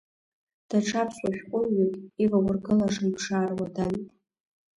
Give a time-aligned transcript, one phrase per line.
[0.69, 1.93] Даҽа аԥсуа шәҟәыҩҩык
[2.23, 4.07] иваургылаша иԥшаара уадаҩуп.